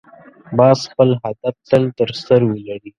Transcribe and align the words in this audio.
باز 0.57 0.79
خپل 0.91 1.09
هدف 1.23 1.55
تل 1.69 1.83
تر 1.97 2.09
سترګو 2.19 2.55
لري 2.67 2.89